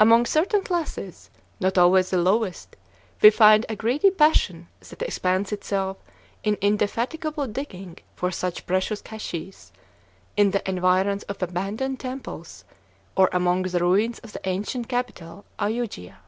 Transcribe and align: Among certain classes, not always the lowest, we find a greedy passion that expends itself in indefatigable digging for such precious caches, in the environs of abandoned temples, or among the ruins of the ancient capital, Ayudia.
Among 0.00 0.24
certain 0.24 0.62
classes, 0.62 1.28
not 1.60 1.76
always 1.76 2.08
the 2.08 2.16
lowest, 2.16 2.76
we 3.20 3.28
find 3.28 3.66
a 3.68 3.76
greedy 3.76 4.10
passion 4.10 4.68
that 4.80 5.02
expends 5.02 5.52
itself 5.52 5.98
in 6.42 6.56
indefatigable 6.62 7.46
digging 7.48 7.98
for 8.14 8.30
such 8.30 8.64
precious 8.64 9.02
caches, 9.02 9.72
in 10.34 10.52
the 10.52 10.66
environs 10.66 11.24
of 11.24 11.42
abandoned 11.42 12.00
temples, 12.00 12.64
or 13.18 13.28
among 13.34 13.64
the 13.64 13.80
ruins 13.80 14.18
of 14.20 14.32
the 14.32 14.48
ancient 14.48 14.88
capital, 14.88 15.44
Ayudia. 15.58 16.20